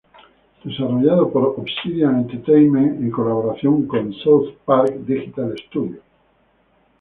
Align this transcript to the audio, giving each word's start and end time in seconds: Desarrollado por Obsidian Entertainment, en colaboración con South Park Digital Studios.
Desarrollado 0.63 1.29
por 1.31 1.43
Obsidian 1.59 2.21
Entertainment, 2.21 2.99
en 3.03 3.11
colaboración 3.11 3.85
con 3.85 4.11
South 4.15 4.49
Park 4.65 4.91
Digital 5.05 5.55
Studios. 5.67 6.03